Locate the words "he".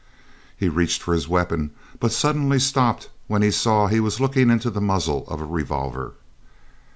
0.57-0.67, 3.43-3.51, 3.85-3.99